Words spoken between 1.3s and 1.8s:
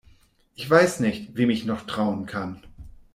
wem ich